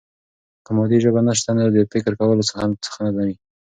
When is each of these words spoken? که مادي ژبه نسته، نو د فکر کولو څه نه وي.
که 0.65 0.71
مادي 0.77 0.97
ژبه 1.03 1.21
نسته، 1.27 1.51
نو 1.57 1.65
د 1.75 1.77
فکر 1.91 2.11
کولو 2.19 2.43
څه 2.49 2.57
نه 3.03 3.09
وي. 3.27 3.33